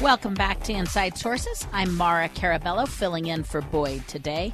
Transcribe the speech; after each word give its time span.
Welcome 0.00 0.34
back 0.34 0.60
to 0.64 0.72
Inside 0.72 1.16
Sources. 1.16 1.68
I'm 1.72 1.94
Mara 1.94 2.28
Carabello, 2.28 2.88
filling 2.88 3.26
in 3.26 3.44
for 3.44 3.60
Boyd 3.60 4.06
today. 4.08 4.52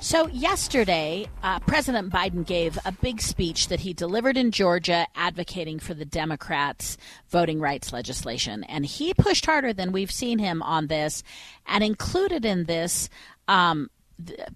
So, 0.00 0.26
yesterday, 0.26 1.28
uh, 1.44 1.60
President 1.60 2.12
Biden 2.12 2.44
gave 2.44 2.76
a 2.84 2.90
big 2.90 3.20
speech 3.20 3.68
that 3.68 3.78
he 3.78 3.92
delivered 3.92 4.36
in 4.36 4.50
Georgia 4.50 5.06
advocating 5.14 5.78
for 5.78 5.94
the 5.94 6.04
Democrats' 6.04 6.98
voting 7.30 7.60
rights 7.60 7.92
legislation. 7.92 8.64
And 8.64 8.84
he 8.84 9.14
pushed 9.14 9.46
harder 9.46 9.72
than 9.72 9.92
we've 9.92 10.10
seen 10.10 10.40
him 10.40 10.64
on 10.64 10.88
this 10.88 11.22
and 11.64 11.84
included 11.84 12.44
in 12.44 12.64
this 12.64 13.08
um, 13.46 13.88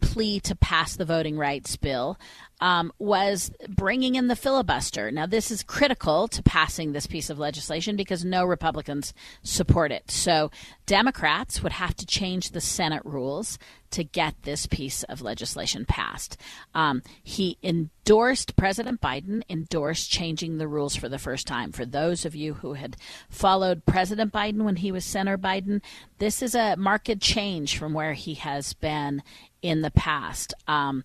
plea 0.00 0.40
to 0.40 0.56
pass 0.56 0.96
the 0.96 1.04
voting 1.04 1.38
rights 1.38 1.76
bill 1.76 2.18
um, 2.60 2.92
was 2.98 3.50
bringing 3.68 4.14
in 4.14 4.28
the 4.28 4.36
filibuster. 4.36 5.10
Now, 5.10 5.26
this 5.26 5.50
is 5.50 5.62
critical 5.62 6.26
to 6.28 6.42
passing 6.42 6.92
this 6.92 7.06
piece 7.06 7.28
of 7.28 7.38
legislation 7.38 7.96
because 7.96 8.24
no 8.24 8.44
Republicans 8.44 9.12
support 9.42 9.92
it. 9.92 10.10
So, 10.10 10.50
Democrats 10.86 11.62
would 11.62 11.72
have 11.72 11.94
to 11.96 12.06
change 12.06 12.50
the 12.50 12.60
Senate 12.60 13.04
rules 13.04 13.58
to 13.90 14.04
get 14.04 14.34
this 14.42 14.66
piece 14.66 15.02
of 15.04 15.22
legislation 15.22 15.84
passed. 15.84 16.36
Um, 16.74 17.02
he 17.22 17.58
endorsed, 17.62 18.56
President 18.56 19.00
Biden 19.00 19.42
endorsed 19.48 20.10
changing 20.10 20.58
the 20.58 20.68
rules 20.68 20.96
for 20.96 21.08
the 21.08 21.18
first 21.18 21.46
time. 21.46 21.72
For 21.72 21.84
those 21.84 22.24
of 22.24 22.34
you 22.34 22.54
who 22.54 22.74
had 22.74 22.96
followed 23.28 23.86
President 23.86 24.32
Biden 24.32 24.62
when 24.62 24.76
he 24.76 24.92
was 24.92 25.04
Senator 25.04 25.38
Biden, 25.38 25.82
this 26.18 26.42
is 26.42 26.54
a 26.54 26.76
marked 26.76 27.20
change 27.20 27.78
from 27.78 27.92
where 27.92 28.14
he 28.14 28.34
has 28.34 28.72
been 28.74 29.22
in 29.62 29.82
the 29.82 29.90
past. 29.90 30.54
Um, 30.66 31.04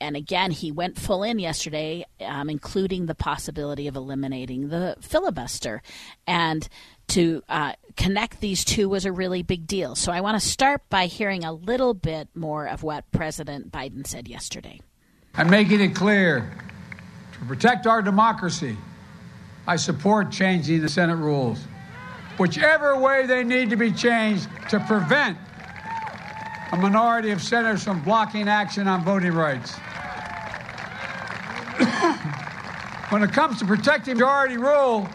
and 0.00 0.16
again, 0.16 0.50
he 0.50 0.70
went 0.70 0.98
full 0.98 1.22
in 1.22 1.38
yesterday, 1.38 2.04
um, 2.20 2.50
including 2.50 3.06
the 3.06 3.14
possibility 3.14 3.88
of 3.88 3.96
eliminating 3.96 4.68
the 4.68 4.96
filibuster. 5.00 5.82
And 6.26 6.68
to 7.08 7.42
uh, 7.48 7.72
connect 7.96 8.40
these 8.40 8.64
two 8.64 8.88
was 8.88 9.04
a 9.04 9.12
really 9.12 9.42
big 9.42 9.66
deal. 9.66 9.94
So 9.94 10.12
I 10.12 10.20
want 10.20 10.40
to 10.40 10.46
start 10.46 10.82
by 10.90 11.06
hearing 11.06 11.44
a 11.44 11.52
little 11.52 11.94
bit 11.94 12.28
more 12.34 12.66
of 12.66 12.82
what 12.82 13.10
President 13.12 13.72
Biden 13.72 14.06
said 14.06 14.28
yesterday. 14.28 14.80
I'm 15.34 15.50
making 15.50 15.80
it 15.80 15.94
clear 15.94 16.52
to 17.32 17.44
protect 17.46 17.86
our 17.86 18.02
democracy, 18.02 18.76
I 19.66 19.76
support 19.76 20.30
changing 20.30 20.82
the 20.82 20.88
Senate 20.88 21.16
rules, 21.16 21.58
whichever 22.38 22.98
way 22.98 23.26
they 23.26 23.42
need 23.42 23.70
to 23.70 23.76
be 23.76 23.90
changed 23.90 24.48
to 24.68 24.78
prevent 24.80 25.38
a 26.74 26.76
minority 26.76 27.30
of 27.30 27.40
senators 27.40 27.84
from 27.84 28.02
blocking 28.02 28.48
action 28.48 28.88
on 28.88 29.04
voting 29.04 29.30
rights. 29.30 29.74
when 33.10 33.22
it 33.22 33.32
comes 33.32 33.60
to 33.60 33.64
protecting 33.64 34.14
majority 34.14 34.56
rule 34.56 35.08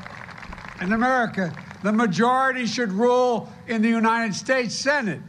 in 0.80 0.94
America, 0.94 1.54
the 1.84 1.92
majority 1.92 2.66
should 2.66 2.94
rule 2.94 3.52
in 3.68 3.82
the 3.82 3.90
United 3.90 4.34
States 4.34 4.74
Senate. 4.74 5.20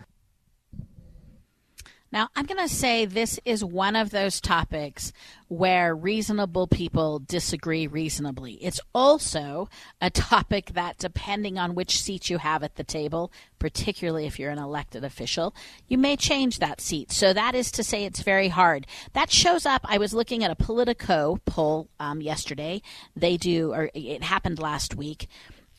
Now, 2.13 2.29
I'm 2.35 2.47
going 2.47 2.67
to 2.67 2.75
say 2.75 3.05
this 3.05 3.39
is 3.45 3.65
one 3.65 3.95
of 3.95 4.11
those 4.11 4.41
topics 4.41 5.13
where 5.47 5.95
reasonable 5.95 6.67
people 6.67 7.21
disagree 7.21 7.87
reasonably. 7.87 8.55
It's 8.55 8.81
also 8.93 9.69
a 10.01 10.11
topic 10.11 10.73
that, 10.75 10.99
depending 10.99 11.57
on 11.57 11.77
which 11.77 12.03
seat 12.03 12.29
you 12.29 12.39
have 12.39 12.65
at 12.65 12.75
the 12.75 12.83
table, 12.83 13.31
particularly 13.61 14.27
if 14.27 14.41
you're 14.41 14.51
an 14.51 14.59
elected 14.59 15.05
official, 15.05 15.55
you 15.87 15.99
may 15.99 16.17
change 16.17 16.59
that 16.59 16.81
seat. 16.81 17.13
So, 17.13 17.33
that 17.33 17.55
is 17.55 17.71
to 17.73 17.85
say, 17.85 18.05
it's 18.05 18.23
very 18.23 18.49
hard. 18.49 18.89
That 19.13 19.31
shows 19.31 19.65
up. 19.65 19.83
I 19.85 19.99
was 19.99 20.13
looking 20.13 20.43
at 20.43 20.51
a 20.51 20.57
Politico 20.57 21.39
poll 21.45 21.89
um, 22.01 22.21
yesterday. 22.21 22.83
They 23.15 23.37
do, 23.37 23.73
or 23.73 23.91
it 23.95 24.25
happened 24.25 24.59
last 24.59 24.97
week 24.97 25.29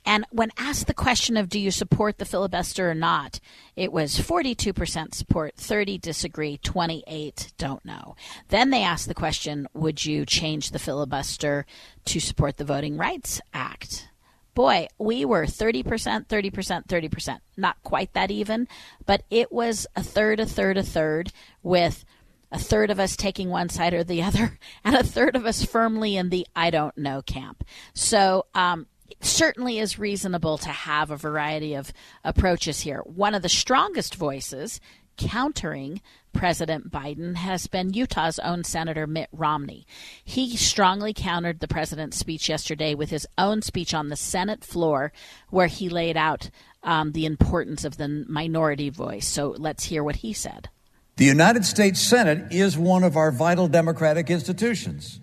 and 0.05 0.25
when 0.31 0.51
asked 0.57 0.87
the 0.87 0.93
question 0.93 1.37
of 1.37 1.49
do 1.49 1.59
you 1.59 1.71
support 1.71 2.17
the 2.17 2.25
filibuster 2.25 2.89
or 2.89 2.95
not, 2.95 3.39
it 3.75 3.91
was 3.91 4.17
42% 4.17 5.13
support, 5.13 5.55
30 5.55 5.97
disagree, 5.99 6.57
28 6.57 7.53
don't 7.57 7.85
know. 7.85 8.15
Then 8.49 8.71
they 8.71 8.83
asked 8.83 9.07
the 9.07 9.13
question, 9.13 9.67
would 9.73 10.03
you 10.03 10.25
change 10.25 10.71
the 10.71 10.79
filibuster 10.79 11.65
to 12.05 12.19
support 12.19 12.57
the 12.57 12.65
Voting 12.65 12.97
Rights 12.97 13.41
Act? 13.53 14.09
Boy, 14.53 14.87
we 14.97 15.23
were 15.23 15.45
30%, 15.45 15.83
30%, 16.27 16.87
30%. 16.87 17.39
Not 17.55 17.81
quite 17.83 18.13
that 18.13 18.31
even, 18.31 18.67
but 19.05 19.23
it 19.29 19.51
was 19.51 19.87
a 19.95 20.03
third, 20.03 20.39
a 20.39 20.45
third, 20.45 20.77
a 20.77 20.83
third 20.83 21.31
with 21.63 22.03
a 22.51 22.59
third 22.59 22.91
of 22.91 22.99
us 22.99 23.15
taking 23.15 23.49
one 23.49 23.69
side 23.69 23.93
or 23.93 24.03
the 24.03 24.21
other, 24.23 24.59
and 24.83 24.95
a 24.95 25.03
third 25.03 25.35
of 25.35 25.45
us 25.45 25.63
firmly 25.63 26.17
in 26.17 26.29
the 26.29 26.45
I 26.55 26.69
don't 26.69 26.97
know 26.97 27.21
camp. 27.21 27.63
So 27.93 28.45
um, 28.53 28.87
certainly 29.21 29.79
is 29.79 29.99
reasonable 29.99 30.57
to 30.59 30.69
have 30.69 31.11
a 31.11 31.17
variety 31.17 31.73
of 31.73 31.91
approaches 32.23 32.81
here. 32.81 32.99
One 32.99 33.35
of 33.35 33.41
the 33.41 33.49
strongest 33.49 34.15
voices 34.15 34.79
countering 35.17 36.01
President 36.33 36.89
Biden 36.89 37.35
has 37.35 37.67
been 37.67 37.93
Utah's 37.93 38.39
own 38.39 38.63
Senator 38.63 39.05
Mitt 39.05 39.29
Romney. 39.31 39.85
He 40.23 40.55
strongly 40.55 41.13
countered 41.13 41.59
the 41.59 41.67
president's 41.67 42.17
speech 42.17 42.47
yesterday 42.47 42.95
with 42.95 43.09
his 43.09 43.27
own 43.37 43.61
speech 43.61 43.93
on 43.93 44.09
the 44.09 44.15
Senate 44.15 44.63
floor, 44.63 45.11
where 45.49 45.67
he 45.67 45.89
laid 45.89 46.15
out 46.15 46.49
um, 46.83 47.11
the 47.11 47.25
importance 47.25 47.83
of 47.83 47.97
the 47.97 48.25
minority 48.27 48.89
voice. 48.89 49.27
So 49.27 49.53
let's 49.57 49.85
hear 49.85 50.03
what 50.03 50.17
he 50.17 50.33
said. 50.33 50.69
The 51.17 51.25
United 51.25 51.65
States 51.65 51.99
Senate 51.99 52.51
is 52.51 52.77
one 52.77 53.03
of 53.03 53.17
our 53.17 53.31
vital 53.31 53.67
democratic 53.67 54.29
institutions 54.29 55.19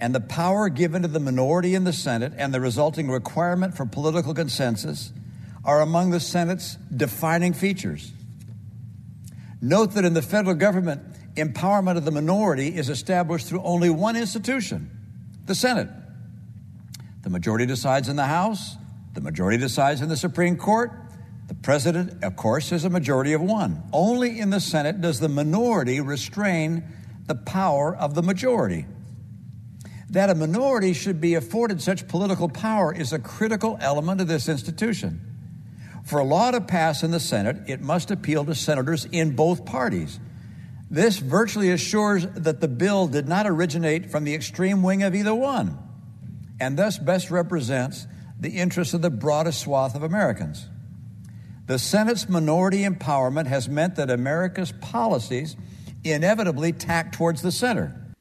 and 0.00 0.14
the 0.14 0.20
power 0.20 0.68
given 0.68 1.02
to 1.02 1.08
the 1.08 1.20
minority 1.20 1.74
in 1.74 1.84
the 1.84 1.92
Senate 1.92 2.32
and 2.36 2.54
the 2.54 2.60
resulting 2.60 3.10
requirement 3.10 3.76
for 3.76 3.84
political 3.84 4.32
consensus 4.32 5.12
are 5.64 5.80
among 5.80 6.10
the 6.10 6.20
Senate's 6.20 6.76
defining 6.94 7.52
features. 7.52 8.12
Note 9.60 9.94
that 9.94 10.04
in 10.04 10.14
the 10.14 10.22
federal 10.22 10.54
government, 10.54 11.02
empowerment 11.34 11.96
of 11.96 12.04
the 12.04 12.10
minority 12.10 12.76
is 12.76 12.88
established 12.88 13.46
through 13.46 13.62
only 13.62 13.90
one 13.90 14.16
institution 14.16 14.90
the 15.46 15.54
Senate. 15.54 15.88
The 17.22 17.30
majority 17.30 17.64
decides 17.66 18.08
in 18.08 18.16
the 18.16 18.26
House, 18.26 18.76
the 19.14 19.20
majority 19.22 19.56
decides 19.58 20.00
in 20.00 20.08
the 20.08 20.16
Supreme 20.16 20.56
Court. 20.56 20.92
The 21.48 21.54
president, 21.54 22.22
of 22.22 22.36
course, 22.36 22.70
is 22.72 22.84
a 22.84 22.90
majority 22.90 23.32
of 23.32 23.40
one. 23.40 23.82
Only 23.92 24.38
in 24.38 24.50
the 24.50 24.60
Senate 24.60 25.00
does 25.00 25.18
the 25.18 25.30
minority 25.30 26.00
restrain 26.00 26.84
the 27.26 27.34
power 27.34 27.96
of 27.96 28.14
the 28.14 28.22
majority. 28.22 28.84
That 30.10 30.30
a 30.30 30.34
minority 30.34 30.94
should 30.94 31.20
be 31.20 31.34
afforded 31.34 31.82
such 31.82 32.08
political 32.08 32.48
power 32.48 32.94
is 32.94 33.12
a 33.12 33.18
critical 33.18 33.76
element 33.80 34.20
of 34.20 34.28
this 34.28 34.48
institution. 34.48 35.20
For 36.04 36.20
a 36.20 36.24
law 36.24 36.50
to 36.50 36.62
pass 36.62 37.02
in 37.02 37.10
the 37.10 37.20
Senate, 37.20 37.58
it 37.66 37.82
must 37.82 38.10
appeal 38.10 38.44
to 38.46 38.54
senators 38.54 39.04
in 39.12 39.36
both 39.36 39.66
parties. 39.66 40.18
This 40.90 41.18
virtually 41.18 41.70
assures 41.70 42.26
that 42.28 42.60
the 42.60 42.68
bill 42.68 43.08
did 43.08 43.28
not 43.28 43.46
originate 43.46 44.10
from 44.10 44.24
the 44.24 44.34
extreme 44.34 44.82
wing 44.82 45.02
of 45.02 45.14
either 45.14 45.34
one, 45.34 45.78
and 46.58 46.78
thus 46.78 46.98
best 46.98 47.30
represents 47.30 48.06
the 48.40 48.50
interests 48.50 48.94
of 48.94 49.02
the 49.02 49.10
broadest 49.10 49.60
swath 49.60 49.94
of 49.94 50.02
Americans. 50.02 50.66
The 51.66 51.78
Senate's 51.78 52.26
minority 52.30 52.84
empowerment 52.84 53.46
has 53.46 53.68
meant 53.68 53.96
that 53.96 54.10
America's 54.10 54.72
policies 54.72 55.54
inevitably 56.02 56.72
tack 56.72 57.12
towards 57.12 57.42
the 57.42 57.52
center. 57.52 58.14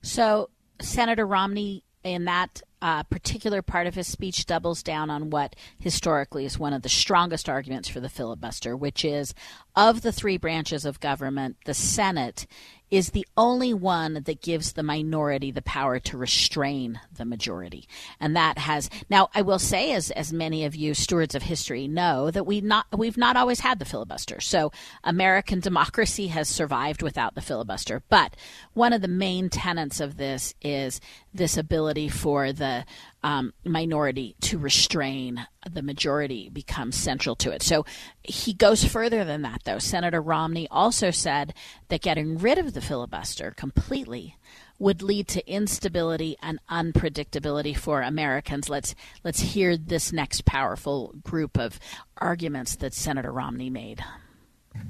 So, 0.00 0.48
Senator 0.80 1.26
Romney, 1.26 1.84
in 2.04 2.24
that 2.26 2.62
uh, 2.80 3.02
particular 3.04 3.60
part 3.60 3.86
of 3.86 3.94
his 3.94 4.06
speech, 4.06 4.46
doubles 4.46 4.82
down 4.82 5.10
on 5.10 5.30
what 5.30 5.56
historically 5.78 6.44
is 6.44 6.58
one 6.58 6.72
of 6.72 6.82
the 6.82 6.88
strongest 6.88 7.48
arguments 7.48 7.88
for 7.88 8.00
the 8.00 8.08
filibuster, 8.08 8.76
which 8.76 9.04
is 9.04 9.34
of 9.74 10.02
the 10.02 10.12
three 10.12 10.36
branches 10.36 10.84
of 10.84 11.00
government, 11.00 11.56
the 11.64 11.74
Senate 11.74 12.46
is 12.90 13.10
the 13.10 13.26
only 13.36 13.74
one 13.74 14.22
that 14.24 14.42
gives 14.42 14.72
the 14.72 14.82
minority 14.82 15.50
the 15.50 15.62
power 15.62 15.98
to 15.98 16.16
restrain 16.16 17.00
the 17.16 17.24
majority. 17.24 17.88
And 18.20 18.34
that 18.36 18.58
has 18.58 18.88
now 19.10 19.28
I 19.34 19.42
will 19.42 19.58
say 19.58 19.92
as 19.92 20.10
as 20.12 20.32
many 20.32 20.64
of 20.64 20.74
you 20.74 20.94
stewards 20.94 21.34
of 21.34 21.42
history 21.42 21.88
know 21.88 22.30
that 22.30 22.44
we 22.44 22.60
not 22.60 22.86
we've 22.96 23.16
not 23.16 23.36
always 23.36 23.60
had 23.60 23.78
the 23.78 23.84
filibuster. 23.84 24.40
So 24.40 24.72
American 25.04 25.60
democracy 25.60 26.28
has 26.28 26.48
survived 26.48 27.02
without 27.02 27.34
the 27.34 27.40
filibuster. 27.40 28.02
But 28.08 28.34
one 28.74 28.92
of 28.92 29.02
the 29.02 29.08
main 29.08 29.50
tenets 29.50 30.00
of 30.00 30.16
this 30.16 30.54
is 30.62 31.00
this 31.34 31.56
ability 31.56 32.08
for 32.08 32.52
the 32.52 32.84
um, 33.22 33.52
minority 33.64 34.36
to 34.42 34.58
restrain 34.58 35.46
the 35.68 35.82
majority 35.82 36.48
becomes 36.48 36.96
central 36.96 37.34
to 37.36 37.50
it. 37.50 37.62
So 37.62 37.84
he 38.22 38.54
goes 38.54 38.84
further 38.84 39.24
than 39.24 39.42
that, 39.42 39.62
though. 39.64 39.78
Senator 39.78 40.20
Romney 40.20 40.68
also 40.70 41.10
said 41.10 41.52
that 41.88 42.00
getting 42.00 42.38
rid 42.38 42.58
of 42.58 42.74
the 42.74 42.80
filibuster 42.80 43.52
completely 43.56 44.36
would 44.78 45.02
lead 45.02 45.26
to 45.28 45.50
instability 45.50 46.36
and 46.40 46.60
unpredictability 46.70 47.76
for 47.76 48.02
Americans. 48.02 48.68
Let's 48.68 48.94
let's 49.24 49.40
hear 49.40 49.76
this 49.76 50.12
next 50.12 50.44
powerful 50.44 51.14
group 51.24 51.58
of 51.58 51.80
arguments 52.16 52.76
that 52.76 52.94
Senator 52.94 53.32
Romney 53.32 53.70
made. 53.70 54.04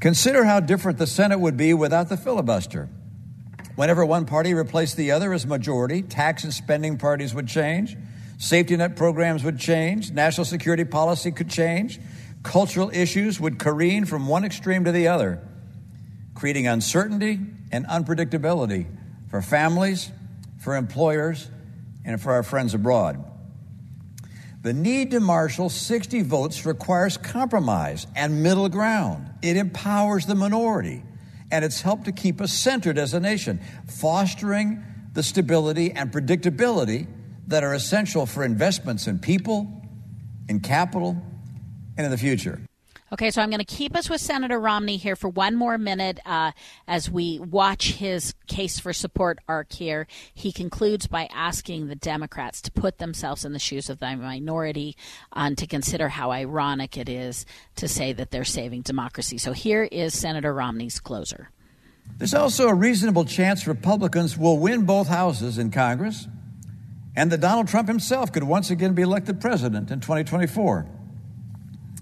Consider 0.00 0.44
how 0.44 0.60
different 0.60 0.98
the 0.98 1.06
Senate 1.06 1.40
would 1.40 1.56
be 1.56 1.72
without 1.72 2.10
the 2.10 2.16
filibuster. 2.16 2.90
Whenever 3.76 4.04
one 4.04 4.26
party 4.26 4.54
replaced 4.54 4.96
the 4.96 5.12
other 5.12 5.32
as 5.32 5.46
majority, 5.46 6.02
tax 6.02 6.44
and 6.44 6.52
spending 6.52 6.98
parties 6.98 7.32
would 7.32 7.46
change, 7.46 7.96
safety 8.38 8.76
net 8.76 8.96
programs 8.96 9.44
would 9.44 9.58
change, 9.58 10.12
national 10.12 10.44
security 10.44 10.84
policy 10.84 11.32
could 11.32 11.50
change, 11.50 12.00
cultural 12.42 12.90
issues 12.94 13.40
would 13.40 13.58
careen 13.58 14.04
from 14.04 14.28
one 14.28 14.44
extreme 14.44 14.84
to 14.84 14.92
the 14.92 15.08
other, 15.08 15.42
creating 16.34 16.66
uncertainty 16.66 17.40
and 17.72 17.86
unpredictability 17.86 18.86
for 19.28 19.42
families, 19.42 20.10
for 20.58 20.76
employers, 20.76 21.50
and 22.04 22.20
for 22.20 22.32
our 22.32 22.42
friends 22.42 22.74
abroad. 22.74 23.22
The 24.62 24.72
need 24.72 25.10
to 25.12 25.20
marshal 25.20 25.68
60 25.68 26.22
votes 26.22 26.64
requires 26.64 27.16
compromise 27.16 28.06
and 28.16 28.42
middle 28.42 28.68
ground. 28.68 29.30
It 29.42 29.56
empowers 29.56 30.26
the 30.26 30.34
minority, 30.34 31.02
and 31.50 31.64
it's 31.64 31.80
helped 31.80 32.04
to 32.06 32.12
keep 32.12 32.40
us 32.40 32.52
centered 32.52 32.98
as 32.98 33.14
a 33.14 33.20
nation, 33.20 33.60
fostering 33.88 34.82
the 35.12 35.22
stability 35.22 35.92
and 35.92 36.12
predictability 36.12 37.06
that 37.48 37.64
are 37.64 37.74
essential 37.74 38.26
for 38.26 38.44
investments 38.44 39.06
in 39.06 39.18
people, 39.18 39.82
in 40.48 40.60
capital, 40.60 41.20
and 41.96 42.04
in 42.04 42.10
the 42.10 42.18
future. 42.18 42.60
Okay, 43.10 43.30
so 43.30 43.40
I'm 43.40 43.48
going 43.48 43.58
to 43.58 43.64
keep 43.64 43.96
us 43.96 44.10
with 44.10 44.20
Senator 44.20 44.60
Romney 44.60 44.98
here 44.98 45.16
for 45.16 45.30
one 45.30 45.56
more 45.56 45.78
minute 45.78 46.20
uh, 46.26 46.52
as 46.86 47.10
we 47.10 47.38
watch 47.38 47.92
his 47.92 48.34
case 48.48 48.78
for 48.78 48.92
support 48.92 49.38
arc 49.48 49.72
here. 49.72 50.06
He 50.34 50.52
concludes 50.52 51.06
by 51.06 51.26
asking 51.32 51.88
the 51.88 51.94
Democrats 51.94 52.60
to 52.62 52.70
put 52.70 52.98
themselves 52.98 53.46
in 53.46 53.54
the 53.54 53.58
shoes 53.58 53.88
of 53.88 53.98
the 53.98 54.14
minority 54.14 54.94
and 55.32 55.56
to 55.56 55.66
consider 55.66 56.10
how 56.10 56.32
ironic 56.32 56.98
it 56.98 57.08
is 57.08 57.46
to 57.76 57.88
say 57.88 58.12
that 58.12 58.30
they're 58.30 58.44
saving 58.44 58.82
democracy. 58.82 59.38
So 59.38 59.52
here 59.52 59.84
is 59.84 60.16
Senator 60.16 60.52
Romney's 60.52 61.00
closer. 61.00 61.48
There's 62.18 62.34
also 62.34 62.68
a 62.68 62.74
reasonable 62.74 63.24
chance 63.24 63.66
Republicans 63.66 64.36
will 64.36 64.58
win 64.58 64.84
both 64.84 65.08
houses 65.08 65.56
in 65.56 65.70
Congress 65.70 66.26
and 67.18 67.32
that 67.32 67.40
Donald 67.40 67.66
Trump 67.66 67.88
himself 67.88 68.30
could 68.30 68.44
once 68.44 68.70
again 68.70 68.94
be 68.94 69.02
elected 69.02 69.40
president 69.40 69.90
in 69.90 69.98
2024. 69.98 70.86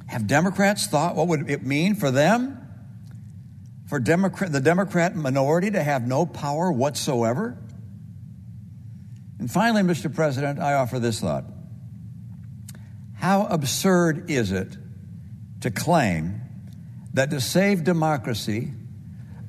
Have 0.09 0.27
Democrats 0.27 0.89
thought 0.89 1.17
what 1.17 1.29
would 1.29 1.49
it 1.49 1.63
mean 1.63 1.95
for 1.95 2.11
them? 2.11 2.61
For 3.89 3.99
Democrat, 3.99 4.53
the 4.53 4.61
Democrat 4.61 5.17
minority 5.17 5.71
to 5.71 5.83
have 5.83 6.07
no 6.07 6.27
power 6.27 6.71
whatsoever? 6.71 7.57
And 9.39 9.51
finally, 9.51 9.81
Mr. 9.81 10.15
President, 10.15 10.59
I 10.59 10.75
offer 10.75 10.99
this 10.99 11.21
thought. 11.21 11.47
How 13.15 13.47
absurd 13.47 14.31
is 14.31 14.53
it 14.53 14.77
to 15.63 15.71
claim 15.71 16.43
that 17.15 17.31
to 17.31 17.41
save 17.41 17.85
democracy, 17.85 18.75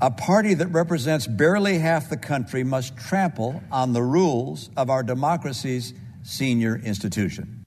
a 0.01 0.11
party 0.11 0.53
that 0.53 0.67
represents 0.67 1.27
barely 1.27 1.79
half 1.79 2.09
the 2.09 2.17
country 2.17 2.63
must 2.63 2.95
trample 2.97 3.61
on 3.71 3.93
the 3.93 4.03
rules 4.03 4.69
of 4.77 4.89
our 4.89 5.03
democracy's 5.03 5.93
senior 6.23 6.75
institution? 6.77 7.65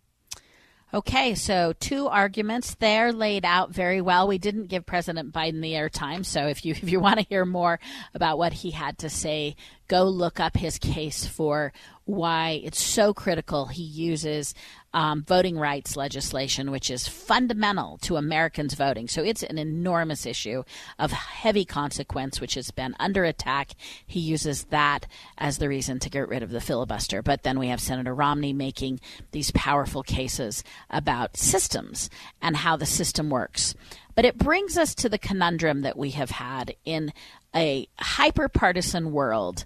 Okay, 0.92 1.36
so 1.36 1.72
two 1.78 2.08
arguments 2.08 2.74
there 2.74 3.12
laid 3.12 3.44
out 3.44 3.72
very 3.72 4.00
well. 4.00 4.26
We 4.26 4.38
didn't 4.38 4.66
give 4.66 4.84
President 4.86 5.32
Biden 5.32 5.62
the 5.62 5.74
airtime, 5.74 6.26
so 6.26 6.48
if 6.48 6.64
you 6.64 6.72
if 6.82 6.90
you 6.90 6.98
want 6.98 7.20
to 7.20 7.26
hear 7.28 7.44
more 7.44 7.78
about 8.14 8.38
what 8.38 8.52
he 8.52 8.72
had 8.72 8.98
to 8.98 9.10
say, 9.10 9.54
go 9.90 10.04
look 10.04 10.38
up 10.38 10.56
his 10.56 10.78
case 10.78 11.26
for 11.26 11.72
why 12.04 12.60
it's 12.62 12.80
so 12.80 13.12
critical 13.12 13.66
he 13.66 13.82
uses 13.82 14.54
um, 14.92 15.24
voting 15.24 15.58
rights 15.58 15.96
legislation, 15.96 16.70
which 16.70 16.90
is 16.90 17.08
fundamental 17.08 17.98
to 17.98 18.16
Americans 18.16 18.74
voting. 18.74 19.08
So 19.08 19.22
it's 19.22 19.42
an 19.42 19.58
enormous 19.58 20.26
issue 20.26 20.62
of 20.98 21.12
heavy 21.12 21.64
consequence, 21.64 22.40
which 22.40 22.54
has 22.54 22.70
been 22.70 22.94
under 22.98 23.24
attack. 23.24 23.72
He 24.06 24.20
uses 24.20 24.64
that 24.64 25.06
as 25.38 25.58
the 25.58 25.68
reason 25.68 25.98
to 26.00 26.10
get 26.10 26.28
rid 26.28 26.42
of 26.42 26.50
the 26.50 26.60
filibuster. 26.60 27.22
But 27.22 27.42
then 27.42 27.58
we 27.58 27.68
have 27.68 27.80
Senator 27.80 28.14
Romney 28.14 28.52
making 28.52 29.00
these 29.32 29.50
powerful 29.52 30.02
cases 30.02 30.64
about 30.88 31.36
systems 31.36 32.10
and 32.40 32.56
how 32.56 32.76
the 32.76 32.86
system 32.86 33.30
works. 33.30 33.74
But 34.16 34.24
it 34.24 34.38
brings 34.38 34.76
us 34.76 34.94
to 34.96 35.08
the 35.08 35.18
conundrum 35.18 35.82
that 35.82 35.96
we 35.96 36.10
have 36.10 36.30
had 36.30 36.74
in 36.84 37.12
a 37.54 37.88
hyper 37.98 38.48
partisan 38.48 39.12
world. 39.12 39.64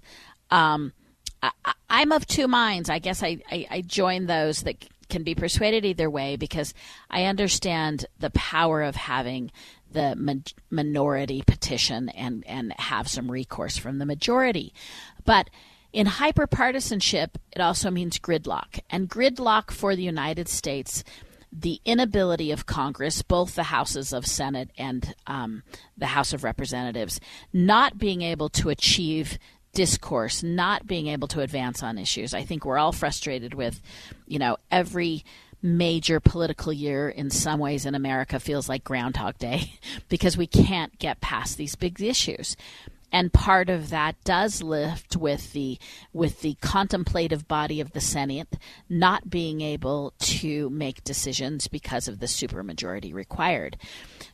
Um, 0.51 0.93
I, 1.41 2.01
am 2.01 2.11
of 2.11 2.25
two 2.25 2.47
minds. 2.47 2.89
I 2.89 2.99
guess 2.99 3.21
I, 3.23 3.37
I, 3.51 3.67
I 3.69 3.81
join 3.81 4.25
those 4.25 4.63
that 4.63 4.85
can 5.09 5.23
be 5.23 5.35
persuaded 5.35 5.85
either 5.85 6.09
way 6.09 6.35
because 6.35 6.73
I 7.09 7.25
understand 7.25 8.05
the 8.19 8.31
power 8.31 8.81
of 8.81 8.95
having 8.95 9.51
the 9.91 10.15
ma- 10.15 10.33
minority 10.69 11.43
petition 11.45 12.09
and, 12.09 12.43
and 12.47 12.73
have 12.77 13.07
some 13.07 13.31
recourse 13.31 13.77
from 13.77 13.99
the 13.99 14.05
majority. 14.05 14.73
But 15.23 15.49
in 15.93 16.07
hyperpartisanship, 16.07 17.29
it 17.53 17.61
also 17.61 17.89
means 17.89 18.19
gridlock. 18.19 18.79
And 18.89 19.09
gridlock 19.09 19.71
for 19.71 19.95
the 19.95 20.03
United 20.03 20.49
States, 20.49 21.03
the 21.57 21.79
inability 21.85 22.51
of 22.51 22.65
Congress, 22.65 23.21
both 23.21 23.55
the 23.55 23.63
houses 23.63 24.11
of 24.11 24.25
Senate 24.25 24.71
and 24.77 25.15
um, 25.27 25.63
the 25.97 26.07
House 26.07 26.33
of 26.33 26.43
Representatives, 26.43 27.19
not 27.53 27.97
being 27.97 28.21
able 28.21 28.49
to 28.49 28.69
achieve 28.69 29.37
discourse, 29.73 30.41
not 30.41 30.87
being 30.87 31.07
able 31.07 31.27
to 31.27 31.41
advance 31.41 31.83
on 31.83 31.97
issues. 31.97 32.33
I 32.33 32.43
think 32.43 32.65
we're 32.65 32.77
all 32.77 32.91
frustrated 32.91 33.53
with, 33.53 33.81
you 34.25 34.39
know, 34.39 34.57
every 34.71 35.23
major 35.61 36.19
political 36.19 36.71
year 36.71 37.09
in 37.09 37.29
some 37.29 37.59
ways 37.59 37.85
in 37.85 37.95
America 37.95 38.39
feels 38.39 38.69
like 38.69 38.83
Groundhog 38.83 39.37
Day 39.37 39.73
because 40.09 40.37
we 40.37 40.47
can't 40.47 40.97
get 40.99 41.21
past 41.21 41.57
these 41.57 41.75
big 41.75 42.01
issues. 42.01 42.55
And 43.11 43.31
part 43.31 43.69
of 43.69 43.89
that 43.91 44.21
does 44.23 44.61
lift 44.61 45.15
with 45.15 45.53
the 45.53 45.79
with 46.11 46.41
the 46.41 46.57
contemplative 46.61 47.47
body 47.47 47.79
of 47.79 47.91
the 47.91 48.01
Senate 48.01 48.57
not 48.89 49.29
being 49.29 49.61
able 49.61 50.13
to 50.19 50.69
make 50.69 51.03
decisions 51.03 51.67
because 51.67 52.07
of 52.07 52.19
the 52.19 52.25
supermajority 52.25 53.13
required. 53.13 53.77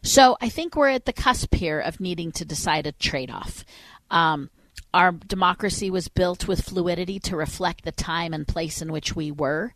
So 0.01 0.37
I 0.41 0.49
think 0.49 0.75
we're 0.75 0.89
at 0.89 1.05
the 1.05 1.13
cusp 1.13 1.53
here 1.53 1.79
of 1.79 1.99
needing 1.99 2.31
to 2.33 2.45
decide 2.45 2.87
a 2.87 2.91
trade 2.91 3.29
off. 3.29 3.63
Um, 4.09 4.49
our 4.93 5.11
democracy 5.11 5.89
was 5.89 6.07
built 6.07 6.47
with 6.47 6.65
fluidity 6.65 7.19
to 7.19 7.37
reflect 7.37 7.85
the 7.85 7.91
time 7.91 8.33
and 8.33 8.47
place 8.47 8.81
in 8.81 8.91
which 8.91 9.15
we 9.15 9.31
were. 9.31 9.73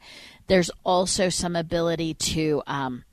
There's 0.48 0.72
also 0.84 1.30
some 1.30 1.56
ability 1.56 2.16
to 2.16 2.62
um, 2.68 3.06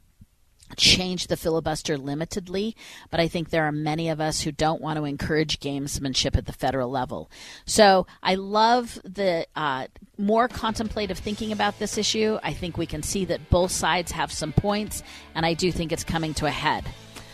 change 0.76 1.26
the 1.26 1.36
filibuster 1.36 1.96
limitedly, 1.96 2.74
but 3.10 3.20
I 3.20 3.28
think 3.28 3.50
there 3.50 3.64
are 3.64 3.72
many 3.72 4.08
of 4.08 4.20
us 4.20 4.40
who 4.40 4.52
don't 4.52 4.80
want 4.80 4.96
to 4.98 5.04
encourage 5.04 5.60
gamesmanship 5.60 6.36
at 6.36 6.46
the 6.46 6.52
federal 6.52 6.90
level. 6.90 7.30
So 7.64 8.06
I 8.22 8.34
love 8.34 8.98
the 9.04 9.46
uh, 9.56 9.86
more 10.18 10.48
contemplative 10.48 11.18
thinking 11.18 11.52
about 11.52 11.78
this 11.78 11.98
issue. 11.98 12.38
I 12.42 12.52
think 12.52 12.76
we 12.76 12.86
can 12.86 13.02
see 13.02 13.24
that 13.26 13.50
both 13.50 13.70
sides 13.70 14.12
have 14.12 14.32
some 14.32 14.52
points, 14.52 15.02
and 15.34 15.44
I 15.44 15.54
do 15.54 15.72
think 15.72 15.92
it's 15.92 16.04
coming 16.04 16.34
to 16.34 16.46
a 16.46 16.50
head. 16.50 16.84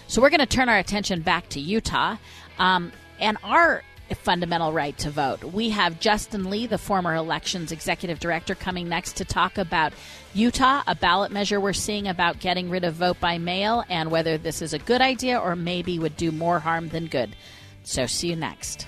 So 0.07 0.23
we're 0.23 0.31
going 0.31 0.41
to 0.41 0.47
turn 0.47 0.69
our 0.69 0.79
attention 0.79 1.21
back 1.23 1.49
to 1.51 1.61
Utah. 1.61 2.17
Um, 2.59 2.93
and 3.21 3.37
our 3.43 3.83
fundamental 4.15 4.73
right 4.73 4.97
to 4.99 5.11
vote. 5.11 5.45
We 5.45 5.71
have 5.71 6.01
Justin 6.01 6.51
Lee, 6.51 6.67
the 6.67 6.79
former 6.79 7.15
elections 7.15 7.73
executive 7.73 8.19
director, 8.19 8.55
coming 8.55 8.89
next 8.89 9.17
to 9.17 9.25
talk 9.25 9.59
about 9.59 9.93
Utah, 10.35 10.83
a 10.87 10.95
ballot 10.95 11.33
measure 11.33 11.61
we're 11.61 11.73
seeing 11.73 12.09
about 12.09 12.39
getting 12.39 12.71
rid 12.71 12.85
of 12.85 12.95
vote 12.95 13.21
by 13.21 13.39
mail, 13.39 13.85
and 13.89 14.11
whether 14.11 14.39
this 14.39 14.63
is 14.63 14.73
a 14.73 14.79
good 14.79 15.01
idea 15.01 15.39
or 15.39 15.57
maybe 15.57 15.99
would 15.99 16.17
do 16.17 16.31
more 16.31 16.59
harm 16.61 16.89
than 16.89 17.07
good. 17.07 17.35
So, 17.83 18.07
see 18.07 18.29
you 18.29 18.37
next. 18.37 18.87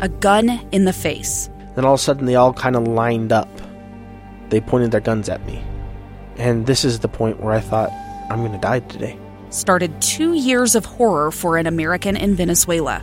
A 0.00 0.08
gun 0.08 0.48
in 0.72 0.84
the 0.84 0.92
face. 0.92 1.48
Then 1.74 1.84
all 1.84 1.94
of 1.94 2.00
a 2.00 2.02
sudden, 2.02 2.26
they 2.26 2.34
all 2.34 2.52
kind 2.52 2.76
of 2.76 2.86
lined 2.86 3.32
up. 3.32 3.48
They 4.48 4.60
pointed 4.60 4.90
their 4.90 5.00
guns 5.00 5.28
at 5.28 5.44
me. 5.46 5.62
And 6.36 6.66
this 6.66 6.84
is 6.84 7.00
the 7.00 7.08
point 7.08 7.40
where 7.40 7.54
I 7.54 7.60
thought, 7.60 7.90
I'm 8.30 8.40
going 8.40 8.52
to 8.52 8.58
die 8.58 8.80
today. 8.80 9.18
Started 9.50 10.00
two 10.00 10.32
years 10.32 10.74
of 10.74 10.84
horror 10.84 11.30
for 11.30 11.58
an 11.58 11.66
American 11.66 12.16
in 12.16 12.34
Venezuela 12.34 13.02